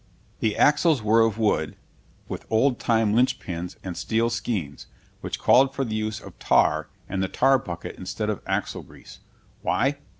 ]The 0.39 0.57
axles 0.57 1.03
were 1.03 1.21
of 1.21 1.37
wood, 1.37 1.75
with 2.27 2.41
the 2.41 2.47
old 2.49 2.79
time 2.79 3.13
linchpins 3.13 3.75
and 3.83 3.95
steel 3.95 4.31
skeins, 4.31 4.87
which 5.19 5.37
called 5.37 5.75
for 5.75 5.85
the 5.85 5.93
use 5.93 6.19
of 6.19 6.39
tar 6.39 6.87
and 7.07 7.21
the 7.21 7.27
tar 7.27 7.59
bucket 7.59 7.97
instead 7.97 8.27
of 8.27 8.41
axle 8.47 8.81
grease. 8.81 9.19
Why? 9.61 9.97